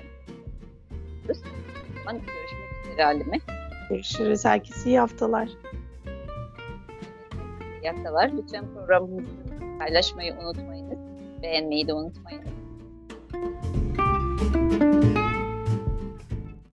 Zaman 2.03 2.21
görüşmek 2.21 2.93
üzere 2.93 3.03
Halime. 3.03 3.39
Görüşürüz. 3.89 4.45
Herkese 4.45 4.89
iyi 4.89 4.99
haftalar. 4.99 5.49
İyi 7.81 7.89
haftalar. 7.91 8.31
Lütfen 8.37 8.65
programımızı 8.73 9.27
paylaşmayı 9.79 10.33
unutmayınız. 10.33 10.99
Beğenmeyi 11.41 11.87
de 11.87 11.93
unutmayınız. 11.93 12.49